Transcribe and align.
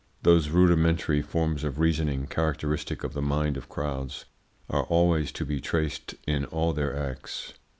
Those 0.23 0.49
rudimentary 0.49 1.21
forms 1.21 1.63
of 1.63 1.77
reasoning, 1.79 2.25
characteristic 2.25 3.03
of 3.03 3.13
the 3.13 3.21
mind 3.21 3.55
of 3.55 3.69
crowds, 3.69 4.25
are 4.67 4.85
always 4.85 5.31
to 5.33 5.45
be 5.45 5.61
traced 5.61 6.15
in 6.25 6.45
all 6.45 6.73
their 6.73 6.95
acts. 6.97 7.53